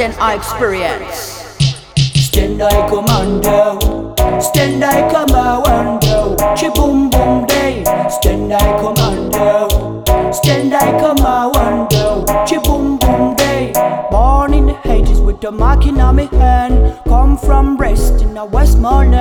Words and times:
stand 0.00 0.16
I 0.18 0.34
experience. 0.34 1.58
Stand 2.14 2.62
I 2.62 2.88
commando, 2.88 4.14
stand 4.40 4.82
I 4.82 5.02
commando, 5.12 6.36
chi 6.56 6.70
boom 6.70 7.10
boom 7.10 7.44
day. 7.44 7.84
Stand 8.08 8.50
I 8.50 8.80
commando, 8.80 10.02
stand 10.32 10.72
I 10.72 10.98
commando, 10.98 12.24
chi 12.46 12.56
boom 12.62 12.96
boom 12.96 13.36
day. 13.36 13.72
Born 14.10 14.54
in 14.54 14.66
the 14.68 14.78
80s 14.88 15.22
with 15.22 15.42
the 15.42 15.52
mark 15.52 15.84
in 15.84 15.96
my 15.96 16.22
hand, 16.32 16.98
come 17.04 17.36
from 17.36 17.76
Brest 17.76 18.22
in 18.22 18.32
the 18.32 18.46
Westmoreland. 18.46 19.19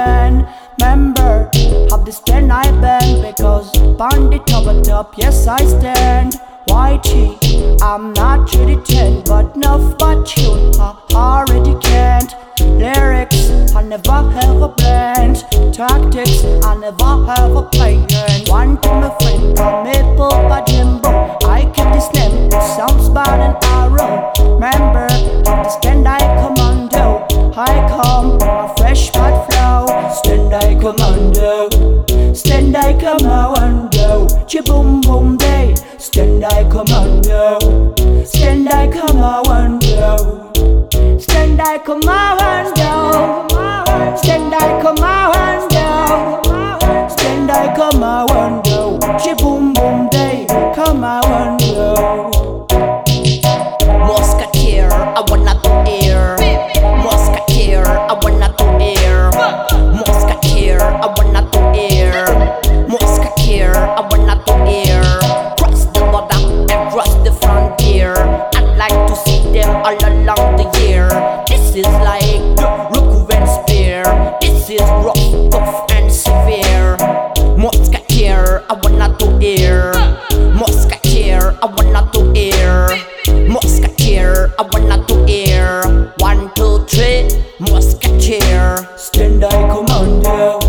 Stand 88.99 89.45
I 89.45 89.49
commando. 89.69 90.59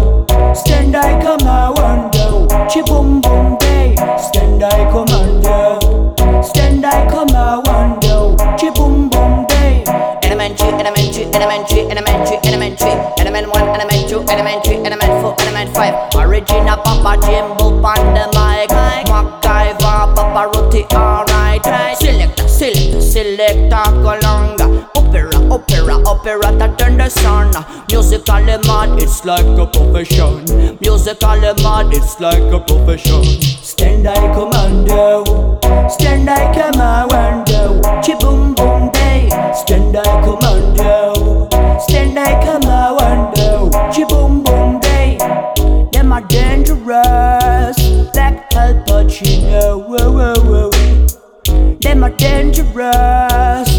Stand 0.54 0.94
I 0.94 1.20
commando. 1.20 2.46
Chi 2.68 2.80
boom 2.82 3.20
boom 3.20 3.58
day. 3.58 3.96
Stand 4.16 4.62
I 4.62 4.88
commando. 4.92 6.14
Stand 6.40 6.86
I 6.86 7.10
commando. 7.10 8.36
Chi 8.56 8.70
boom 8.70 9.08
boom 9.08 9.46
day. 9.48 9.82
Elementary, 10.22 10.68
elementary, 10.68 11.24
elementary, 11.34 11.80
elementary, 11.90 12.38
elementary, 12.44 12.92
element 13.18 13.48
one, 13.48 13.66
element 13.68 14.08
two, 14.08 14.22
element 14.30 14.64
three, 14.64 14.76
element 14.76 15.12
four, 15.20 15.34
element 15.40 15.74
five. 15.74 15.94
Original 16.14 16.76
Papa 16.84 17.20
Jimbo 17.26 17.82
the 18.14 18.30
mic. 18.30 18.70
MacGyver, 19.10 20.14
Papa 20.14 20.50
Roti, 20.54 20.84
alright. 20.94 21.64
Selector, 21.98 22.46
Colonga. 22.46 23.00
Opera, 23.00 23.69
the 26.22 27.08
sun. 27.08 27.50
Musically 27.90 28.56
mad, 28.66 28.98
it's 29.02 29.24
like 29.24 29.46
a 29.58 29.66
profession. 29.66 30.44
Musically 30.80 31.52
mad, 31.62 31.92
it's 31.92 32.20
like 32.20 32.52
a 32.52 32.60
profession. 32.60 33.24
Stand 33.62 34.06
I 34.06 34.32
commando, 34.34 35.58
stand 35.88 36.28
I 36.28 36.52
commando, 36.52 37.80
chi 38.02 38.14
boom 38.18 38.54
boom 38.54 38.90
day. 38.92 39.28
Stand 39.54 39.96
I 39.96 40.22
commando, 40.22 41.48
stand 41.80 42.18
I 42.18 42.32
commando, 42.44 43.70
chi 43.92 44.04
boom 44.04 44.42
boom 44.42 44.80
day. 44.80 45.18
Them 45.92 46.12
are 46.12 46.22
dangerous, 46.22 47.78
like 48.14 48.54
Al 48.54 48.74
Pacino. 48.84 49.88
Them 51.80 52.04
are 52.04 52.10
dangerous, 52.10 53.69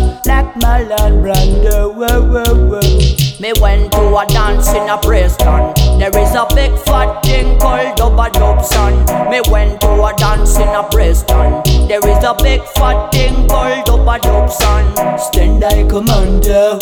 Marlon 0.56 1.22
Brando. 1.22 1.94
Whoa, 1.94 2.22
whoa, 2.22 2.56
whoa. 2.68 3.22
Me 3.42 3.54
went 3.60 3.92
to 3.92 4.02
a 4.18 4.26
dance 4.28 4.70
in 4.70 4.88
a 4.90 4.98
Preston. 4.98 5.74
There 5.98 6.16
is 6.18 6.36
a 6.36 6.46
big 6.54 6.78
fat 6.80 7.24
thing 7.24 7.58
called 7.60 7.98
Dubba 7.98 8.32
Dobson. 8.34 8.94
Me 9.32 9.42
went 9.50 9.82
to 9.82 9.88
a 9.88 10.14
dance 10.16 10.58
in 10.58 10.68
a 10.68 10.84
Preston. 10.90 11.64
There 11.88 12.06
is 12.08 12.24
a 12.24 12.36
big 12.42 12.62
fat 12.76 13.12
thing 13.12 13.48
called 13.48 13.86
Dubba 13.86 14.22
Dobson. 14.22 15.18
Stand 15.18 15.64
I 15.64 15.88
commando, 15.88 16.80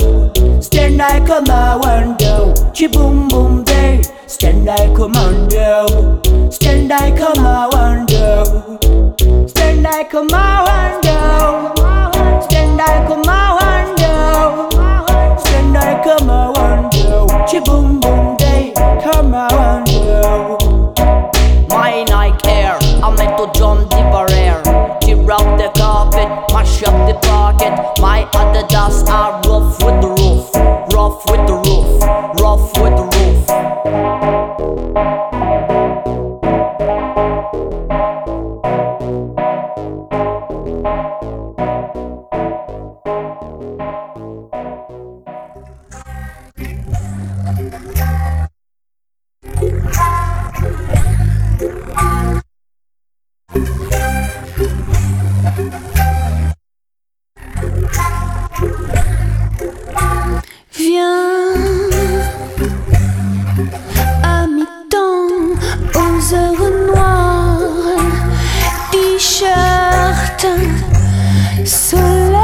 stand 0.62 1.02
I 1.02 1.20
commando, 1.22 2.54
chi 2.74 2.88
boom 2.88 3.28
boom 3.28 3.64
day. 3.64 4.02
Stand 4.28 4.70
I 4.70 4.94
commando, 4.94 6.22
stand 6.52 6.92
I 6.92 7.12
commando. 7.12 8.80
Stand 9.48 9.88
I 9.88 10.04
commando, 10.04 11.74
stand 12.80 12.92
I 12.92 13.08
commando, 13.08 14.70
stand 15.38 15.78
I 15.78 16.02
commando, 16.02 17.28
chi 17.46 17.60
boom 17.60 18.00
boom 18.00 18.38
day, 18.38 18.74
commando. 19.04 20.94
My 21.70 22.04
Nike 22.08 22.48
Air, 22.48 22.80
meant 23.18 23.38
to 23.38 23.52
jump 23.54 23.90
the 23.90 24.02
barrier, 24.14 24.62
tear 25.02 25.32
up 25.32 25.58
the 25.58 25.70
carpet, 25.78 26.30
mash 26.54 26.82
up 26.84 26.96
the 27.08 27.16
pocket. 27.28 27.74
My 28.00 28.24
Adidas 28.34 29.08
are 29.10 29.42
rough 29.42 29.84
with 29.84 30.02
the 30.02 30.19
viens 60.90 61.52
à 64.24 64.48
mi-temps 64.48 65.30
aux 66.02 66.34
heures 66.34 66.72
noires, 66.88 67.60
t-shirt, 68.92 70.48
soleil 71.64 72.40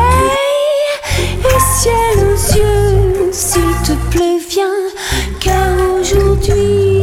et 1.52 1.62
ciel 1.76 2.18
aux 2.30 2.42
yeux, 2.60 3.32
s'il 3.32 3.74
te 3.88 3.94
plaît, 4.12 4.40
viens, 4.48 4.80
car 5.40 5.72
aujourd'hui, 6.00 7.02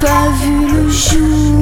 pas 0.00 0.28
vu 0.40 0.56
le 0.74 0.88
jour. 0.88 1.61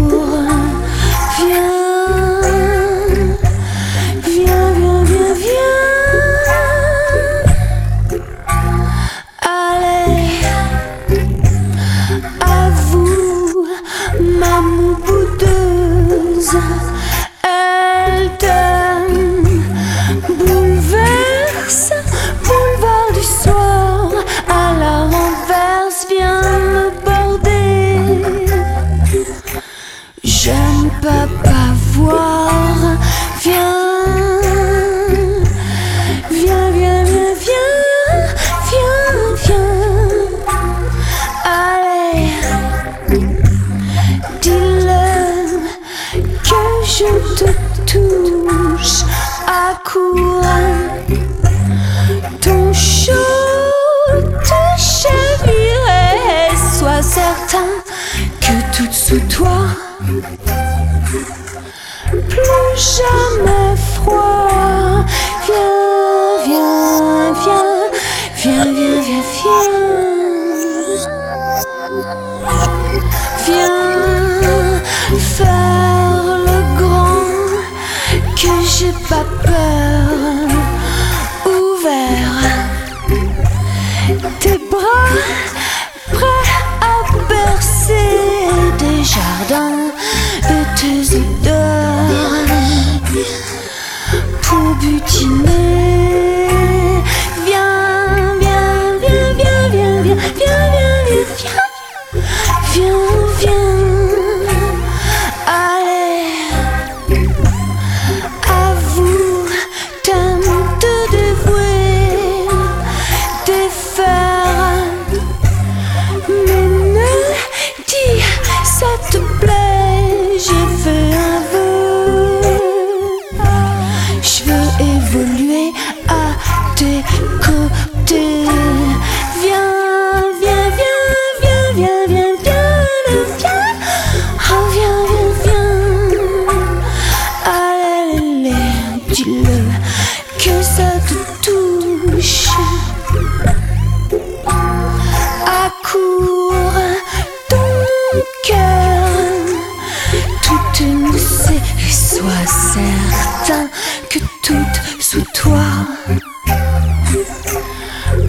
Que 154.43 154.49
tout 154.49 155.01
sous 155.01 155.25
toi, 155.35 155.61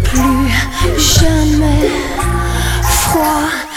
plus 0.03 0.97
jamais 0.97 1.89
froid. 2.83 3.70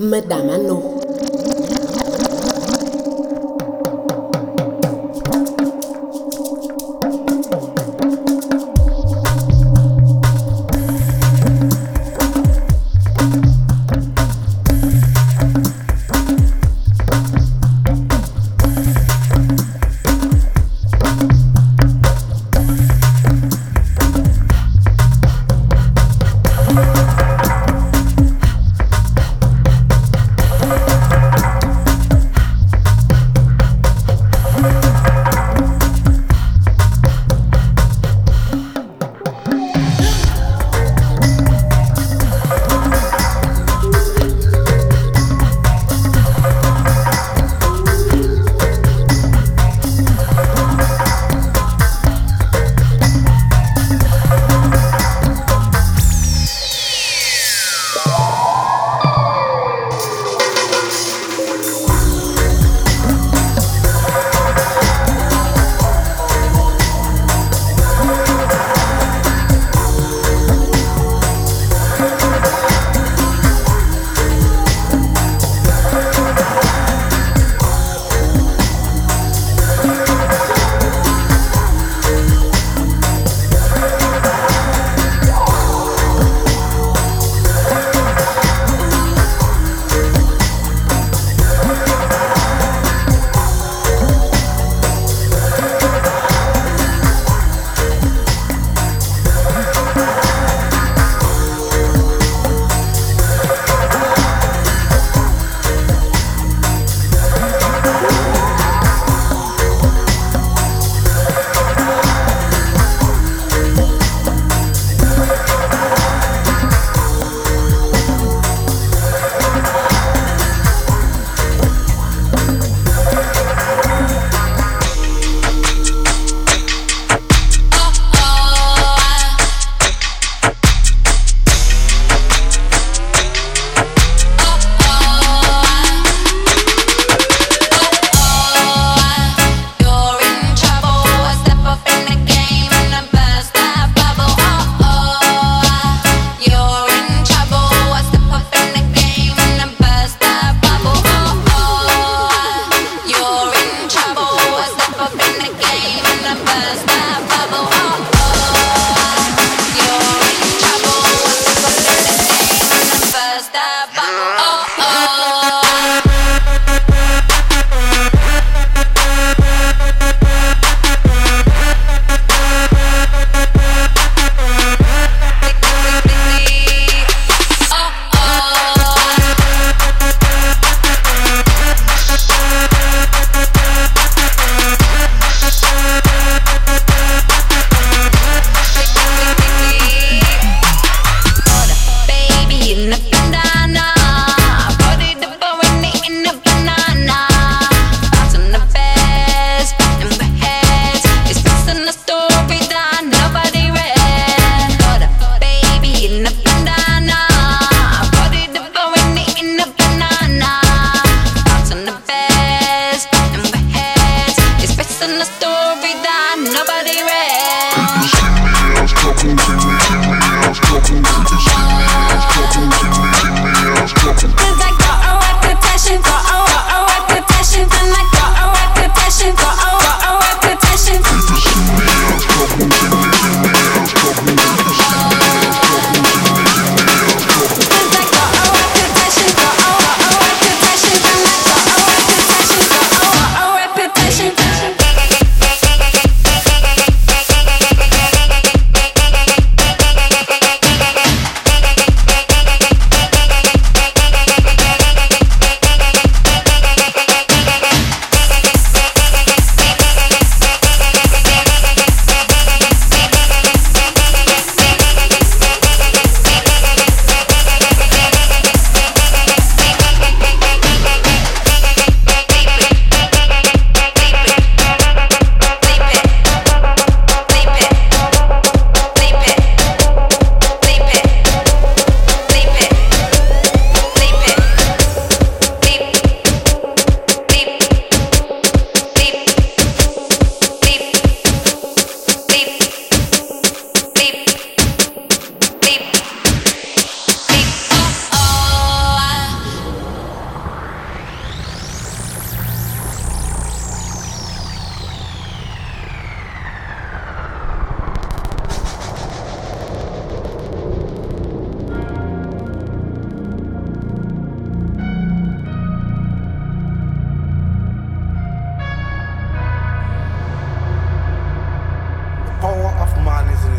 Meda 0.00 0.37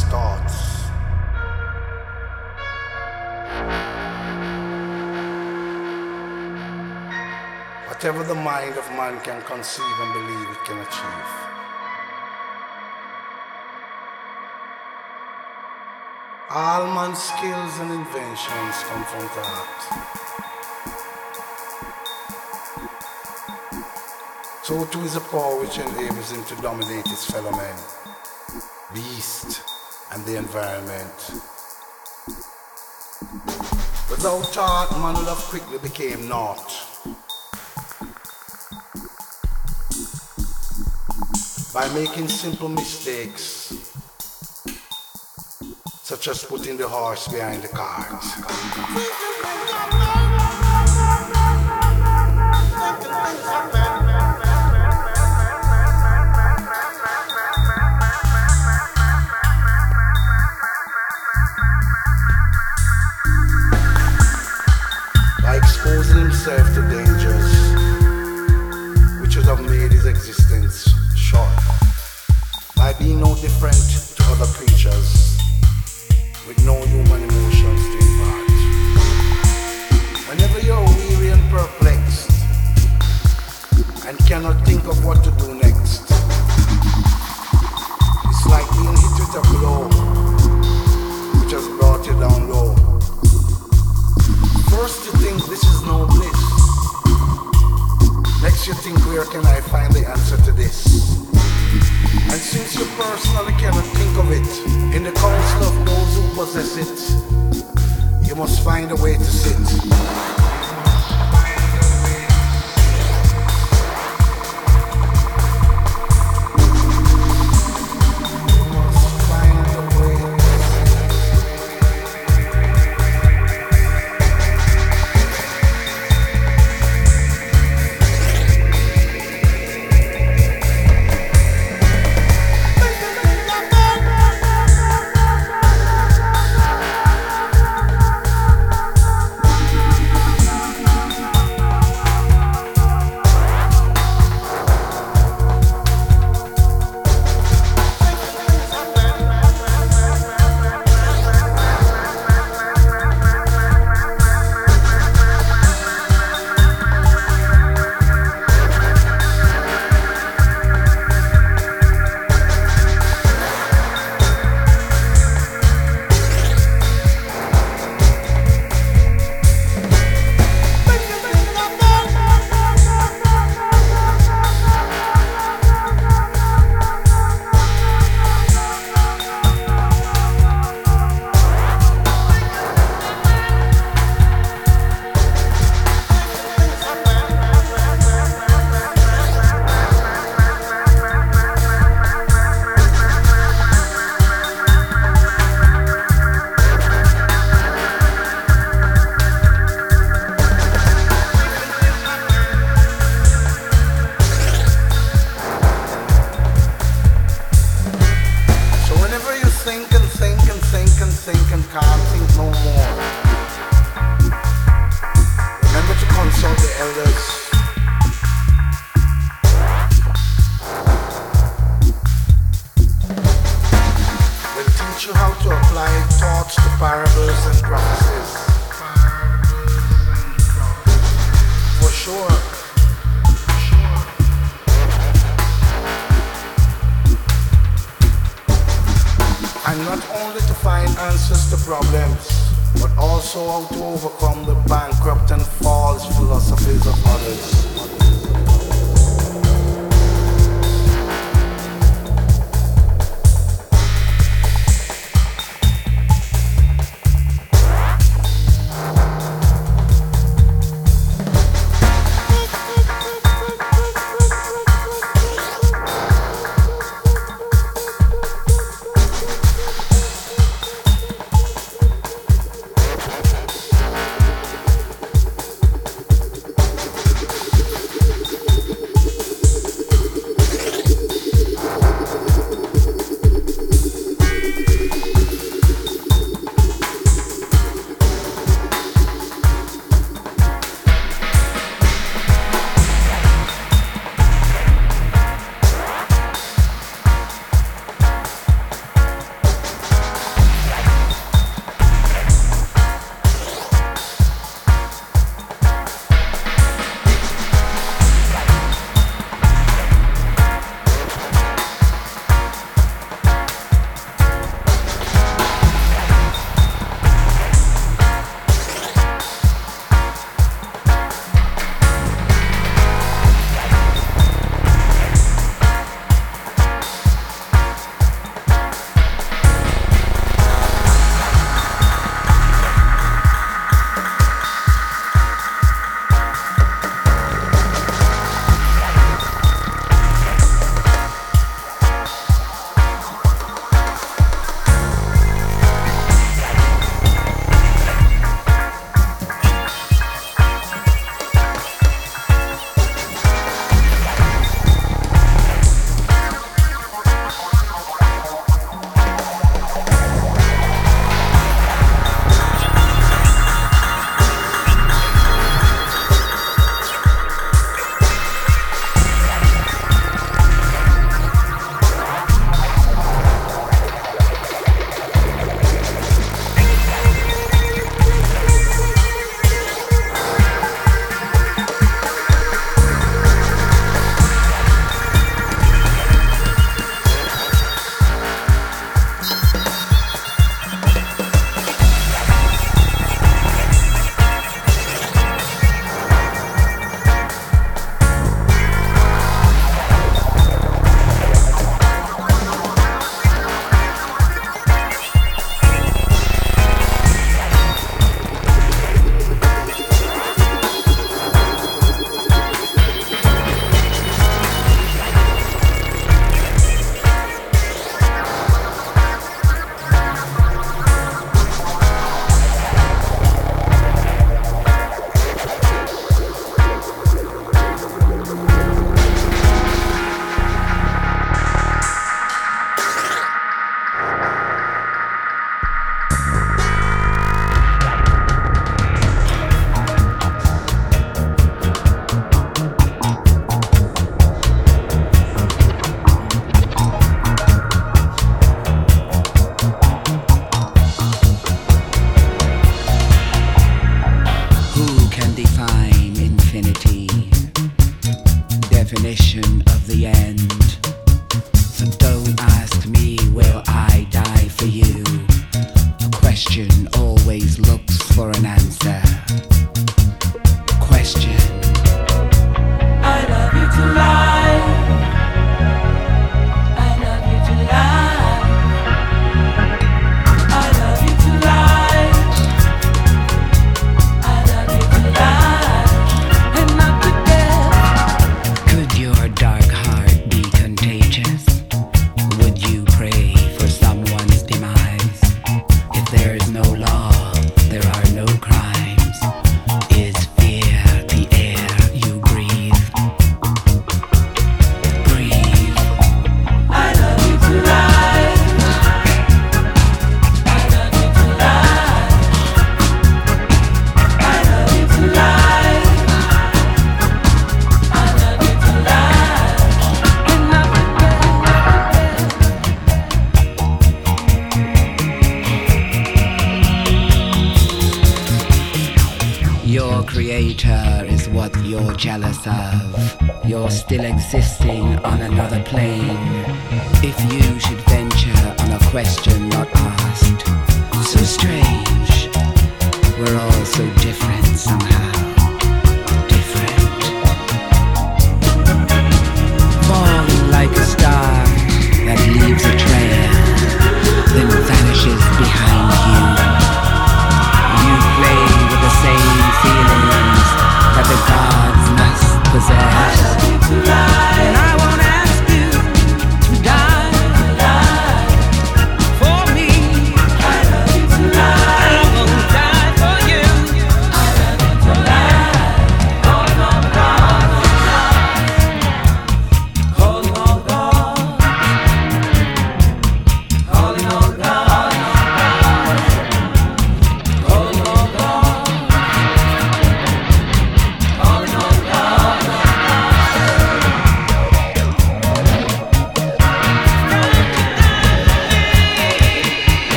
starts. 0.00 0.56
Whatever 7.88 8.22
the 8.24 8.34
mind 8.34 8.76
of 8.76 8.86
man 8.96 9.20
can 9.20 9.42
conceive 9.42 9.96
and 10.04 10.12
believe, 10.14 10.48
it 10.56 10.64
can 10.64 10.78
achieve. 10.78 11.30
All 16.50 16.86
man's 16.94 17.22
skills 17.22 17.78
and 17.80 17.90
inventions 17.92 18.76
come 18.88 19.04
from 19.04 19.24
the. 19.34 19.46
So 24.62 24.84
too 24.86 25.00
is 25.02 25.16
a 25.16 25.20
power 25.20 25.60
which 25.60 25.78
enables 25.78 26.32
him 26.32 26.42
to 26.44 26.54
dominate 26.62 27.06
his 27.06 27.24
fellow 27.24 27.52
men. 27.52 27.76
Beast 28.94 29.69
and 30.12 30.24
the 30.24 30.36
environment. 30.36 31.30
Without 34.10 34.44
thought, 34.52 34.90
man 35.00 35.14
love 35.24 35.42
quickly 35.48 35.78
became 35.78 36.28
naught. 36.28 36.86
By 41.72 41.88
making 41.94 42.28
simple 42.28 42.68
mistakes, 42.68 43.72
such 46.02 46.28
as 46.28 46.44
putting 46.44 46.76
the 46.76 46.88
horse 46.88 47.28
behind 47.28 47.62
the 47.62 47.68
cart. 47.68 48.24
friend. 73.60 73.89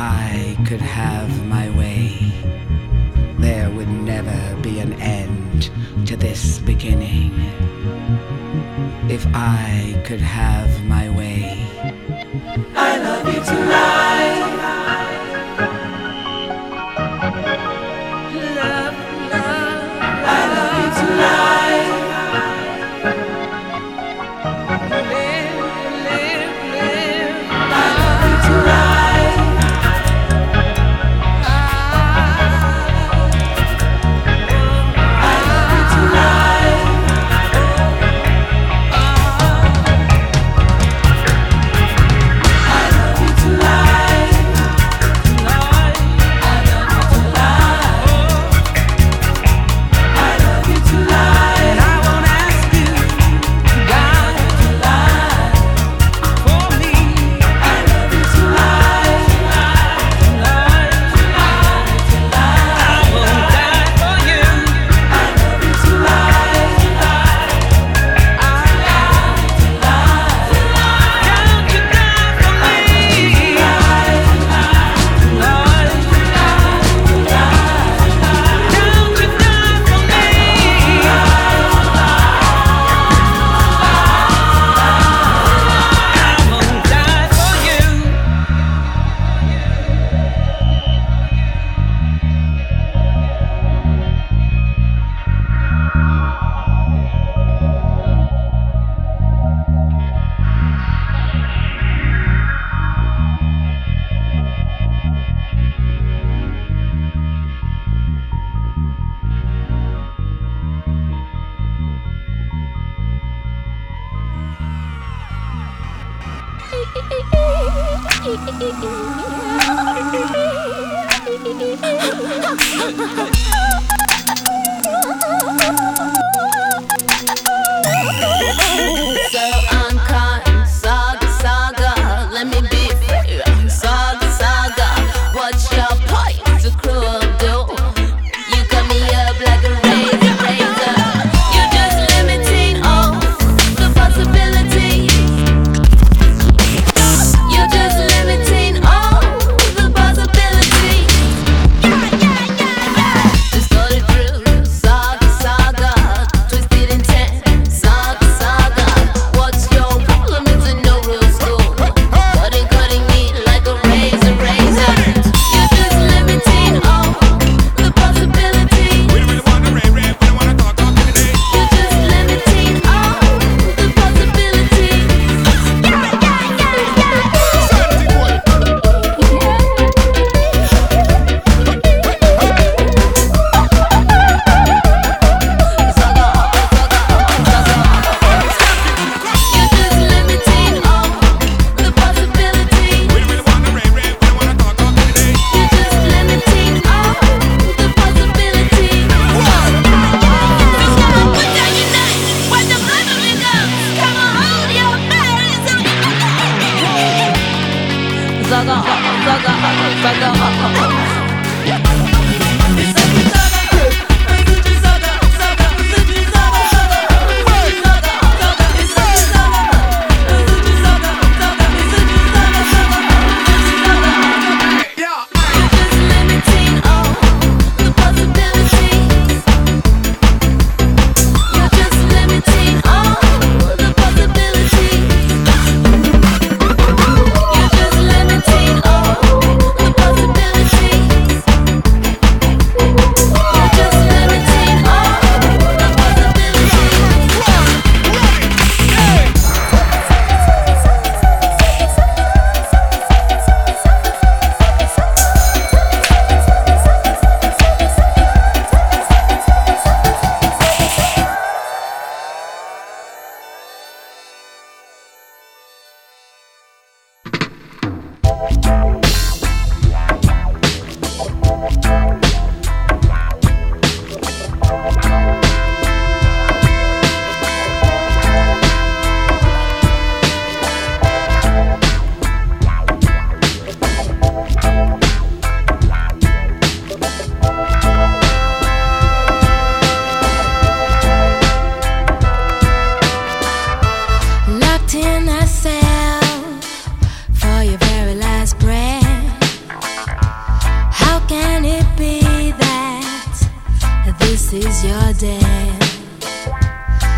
I 0.00 0.56
could 0.64 0.80
have 0.80 1.28
my 1.46 1.68
way, 1.70 2.32
there 3.40 3.68
would 3.68 3.88
never 3.88 4.56
be 4.62 4.78
an 4.78 4.92
end 4.92 5.72
to 6.06 6.16
this 6.16 6.60
beginning. 6.60 7.32
If 9.10 9.26
I 9.34 10.00
could 10.06 10.20
have 10.20 10.57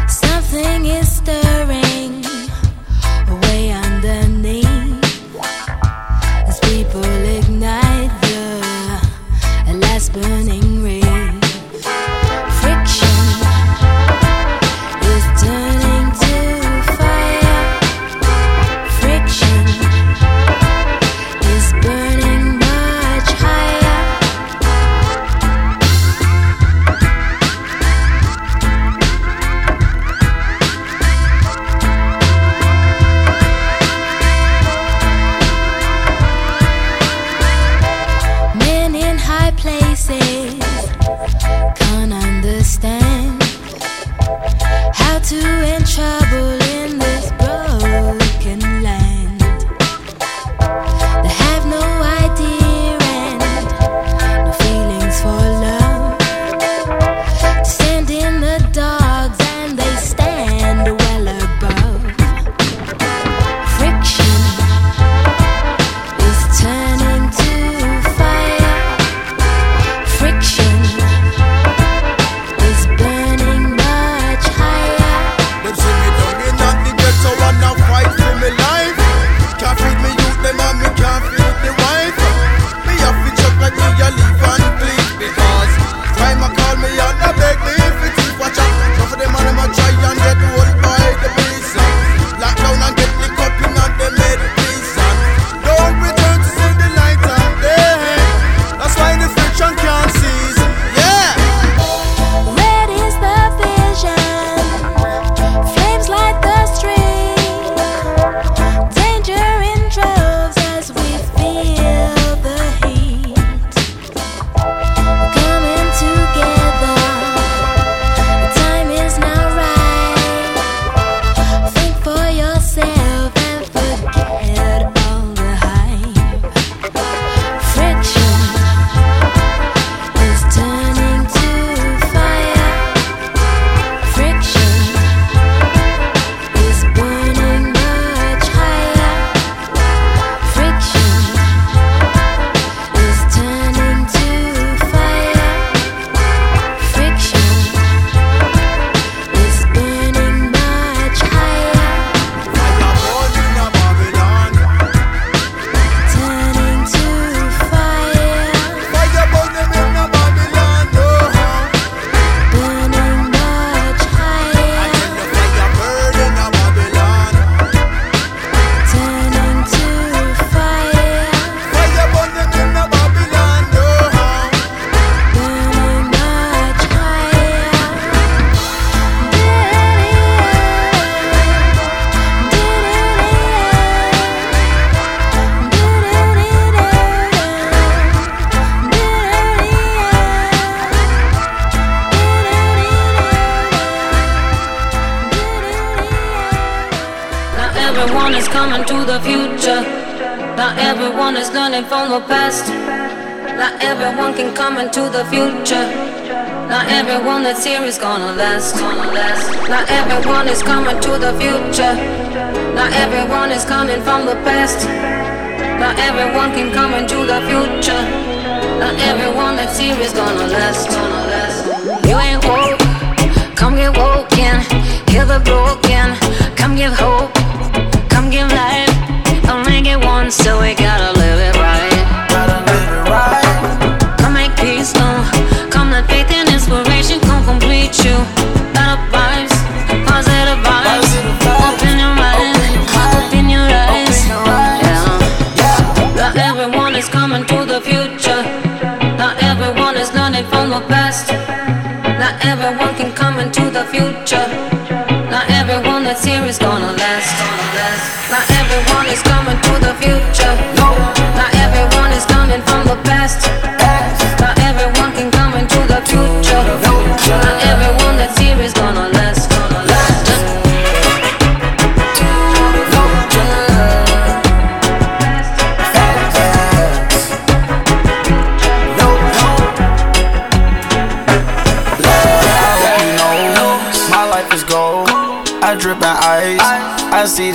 Something 0.08 0.86
is 0.86 1.16
stirring 1.16 2.19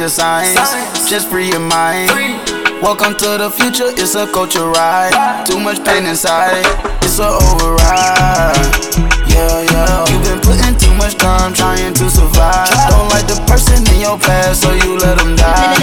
the 0.06 0.10
signs, 0.10 1.10
just 1.10 1.30
free 1.30 1.50
your 1.50 1.60
mind. 1.60 2.12
Welcome 2.80 3.18
to 3.18 3.42
the 3.42 3.50
future, 3.50 3.90
it's 3.90 4.14
a 4.14 4.28
culture 4.32 4.70
ride. 4.70 5.16
Too 5.48 5.60
much 5.60 5.84
pain 5.84 6.06
inside, 6.06 6.62
it's 7.02 7.18
a 7.18 7.26
override. 7.26 8.54
Yeah, 9.26 9.66
yeah. 9.66 10.06
You've 10.06 10.22
been 10.22 10.42
putting 10.46 10.78
too 10.78 10.94
much 11.02 11.16
time 11.16 11.56
trying 11.56 11.96
to 11.96 12.06
survive. 12.08 12.70
Don't 12.94 13.10
like 13.10 13.26
the 13.26 13.42
person 13.50 13.82
in 13.96 14.02
your 14.02 14.20
past, 14.20 14.62
so 14.62 14.70
you 14.86 14.94
let 15.02 15.18
them 15.18 15.36
die. 15.36 15.74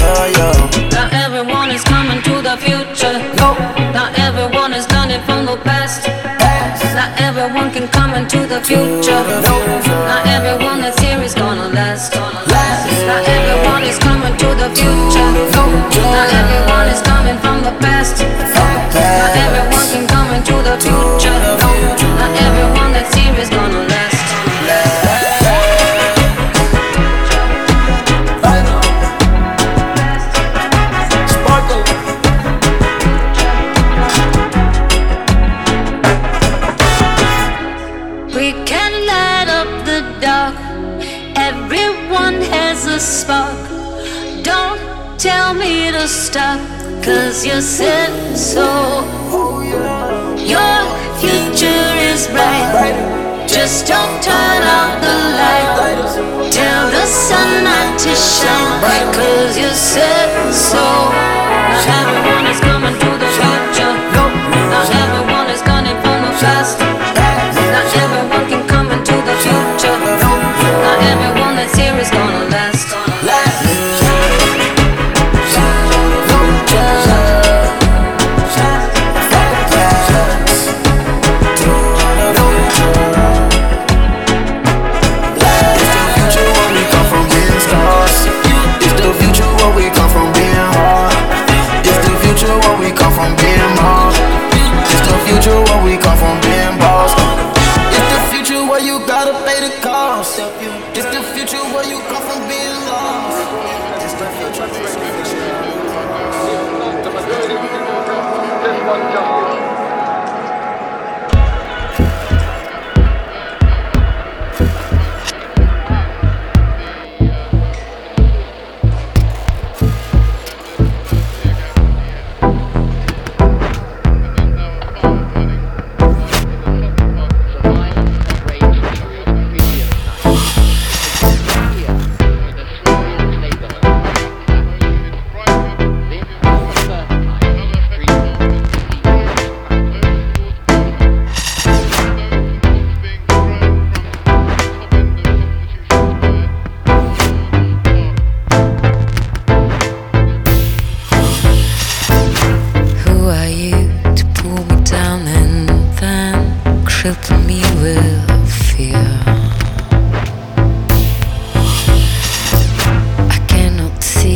Yeah, 0.00 0.32
yeah. 0.32 0.56
Not 0.96 1.12
everyone 1.12 1.70
is 1.72 1.84
coming 1.84 2.22
to 2.22 2.40
the 2.40 2.56
future. 2.56 3.20
No. 3.36 3.52
Not 3.92 4.18
everyone 4.18 4.72
is 4.72 4.90
learning 4.92 5.20
from 5.28 5.44
the 5.44 5.58
past. 5.58 6.06
past. 6.40 7.20
Everyone 7.20 7.70
can 7.70 7.86
come 7.88 8.14
into 8.14 8.46
the 8.46 8.60
future. 8.62 8.99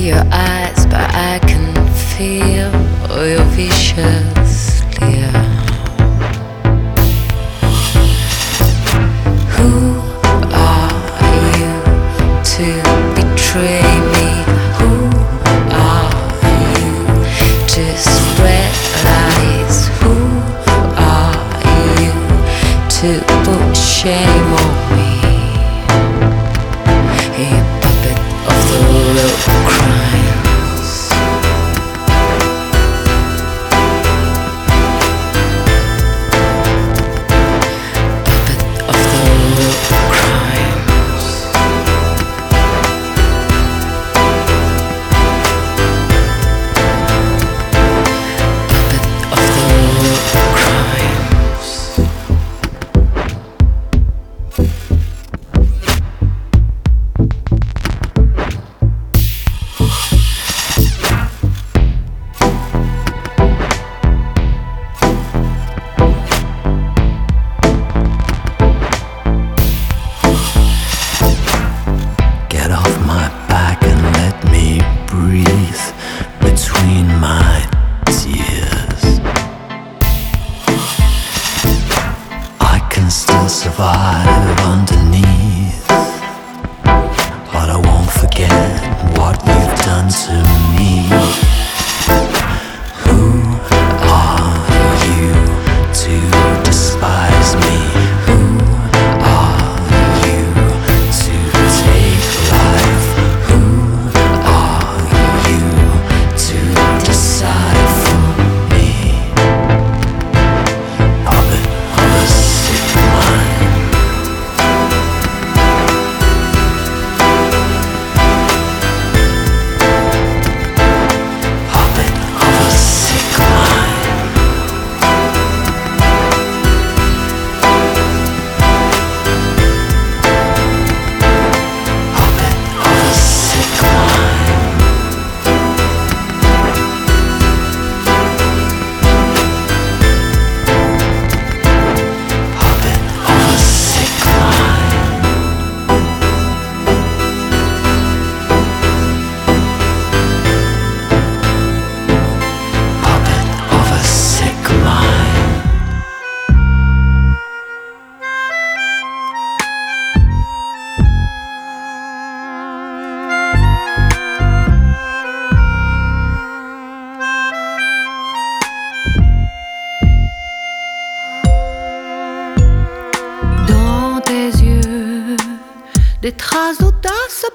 your 0.05 0.23
eyes, 0.31 0.85
but 0.87 1.15
I 1.15 1.39
can 1.47 1.75
feel 1.95 2.71
your 3.27 3.45
vision. 3.57 4.44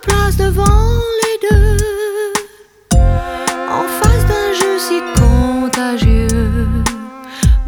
place 0.01 0.37
devant 0.37 0.63
les 1.21 1.49
deux, 1.49 1.77
en 3.69 3.83
face 3.99 4.25
d'un 4.27 4.53
jeu 4.53 4.79
si 4.79 5.01
contagieux. 5.19 6.67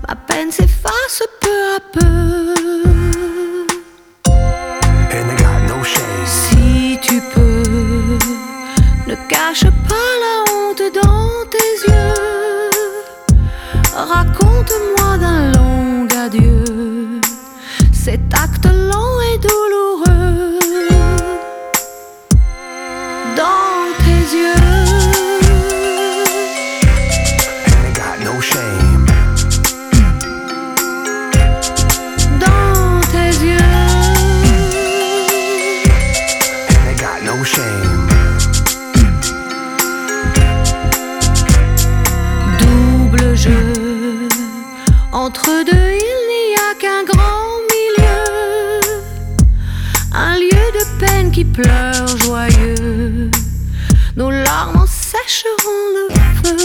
Ma 0.07 0.15
peine 0.15 0.51
s'efface 0.51 1.23
peu 1.41 1.75
à 1.75 1.79
peu. 1.93 2.51
Si 6.25 6.97
tu 7.01 7.21
peux, 7.33 8.17
ne 9.07 9.15
cache 9.27 9.65
pas 9.89 10.11
la 10.23 10.35
honte 10.51 10.83
dans 11.03 11.45
tes 11.49 11.71
yeux. 11.87 12.69
Raconte-moi 13.93 15.17
d'un 15.17 15.51
long 15.53 16.07
adieu. 16.25 17.21
C'est 17.91 18.33
pleurs 51.53 52.17
joyeux, 52.17 53.29
nos 54.15 54.31
larmes 54.31 54.77
en 54.77 54.85
sécheront 54.85 55.85
le 55.95 56.07
feu. 56.43 56.57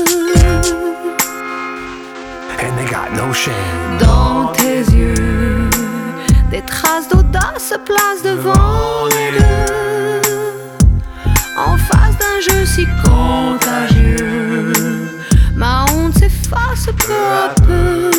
And 2.62 2.76
they 2.76 2.86
got 2.86 3.12
no 3.14 3.32
shame. 3.32 3.98
Dans 3.98 4.52
tes 4.52 4.80
yeux, 4.94 5.68
des 6.50 6.62
traces 6.62 7.08
d'audace 7.08 7.70
se 7.70 7.76
placent 7.76 8.22
devant 8.24 9.06
les 9.10 9.38
deux. 9.38 10.22
En 11.56 11.76
face 11.76 12.16
d'un 12.18 12.40
jeu 12.40 12.64
si 12.64 12.86
contagieux, 13.04 14.72
ma 15.54 15.84
honte 15.92 16.14
s'efface 16.14 16.86
peu 16.96 17.12
à 17.12 17.54
peu. 17.66 18.15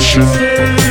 Revelation. 0.00 0.89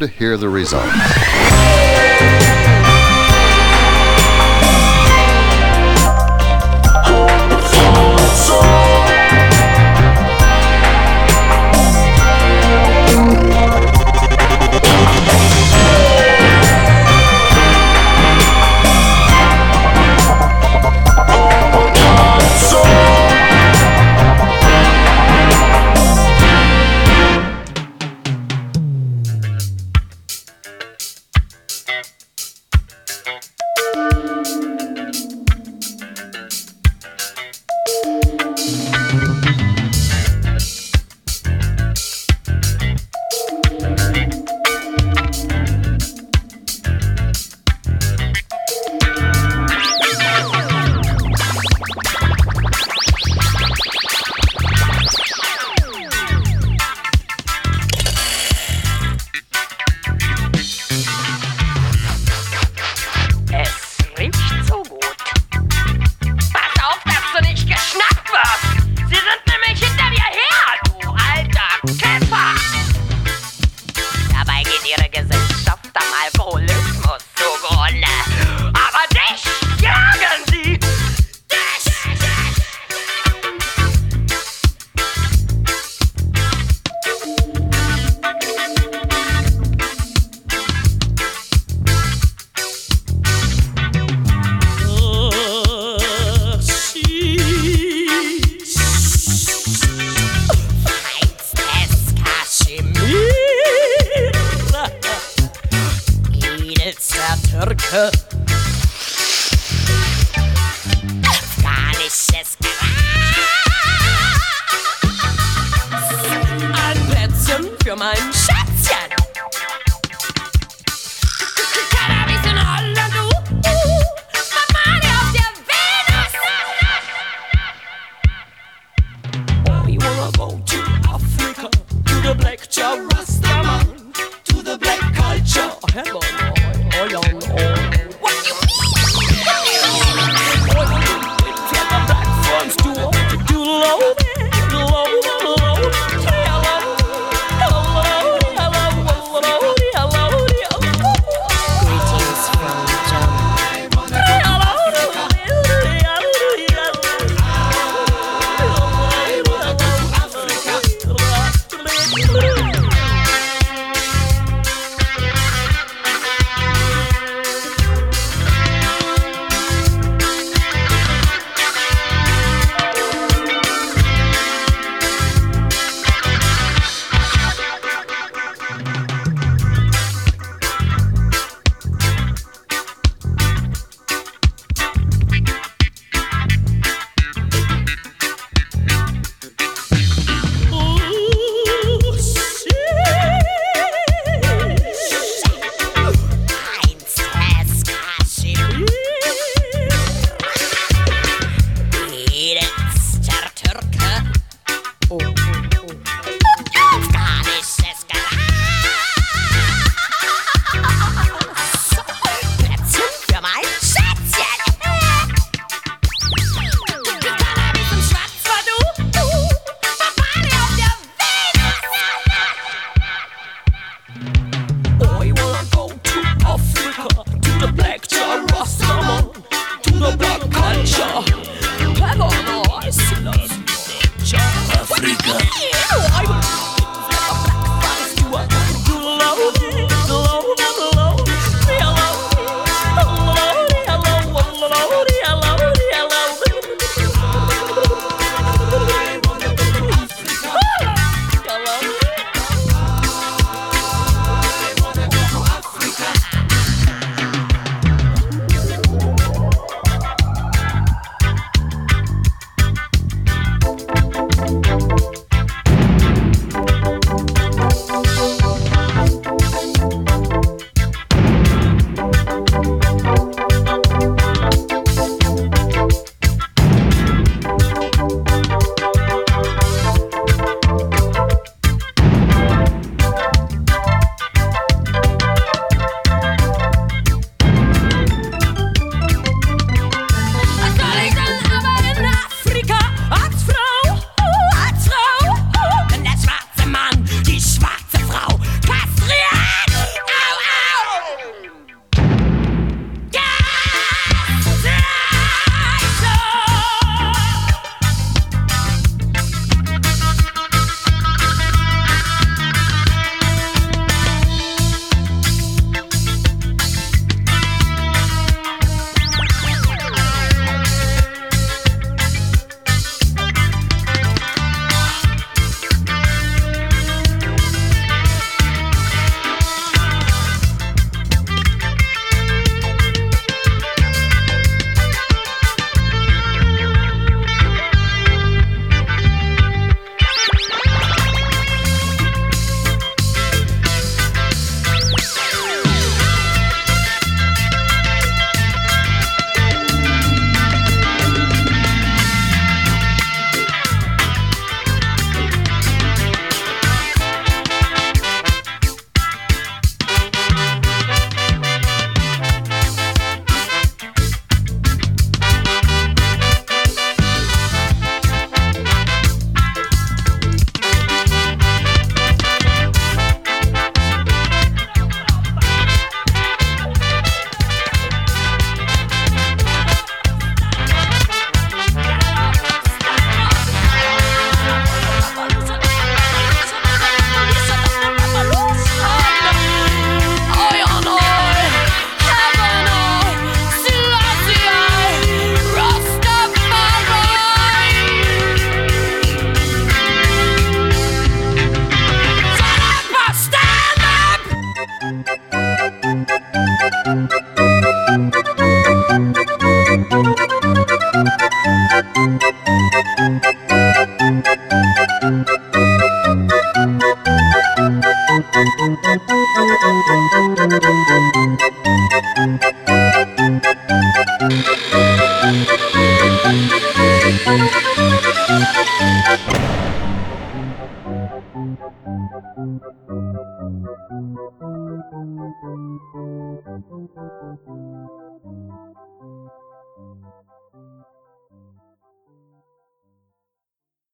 To 0.00 0.06
hear 0.06 0.36
the 0.38 0.48
results. 0.48 2.29